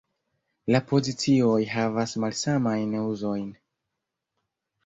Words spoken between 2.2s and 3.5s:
malsamajn uzojn.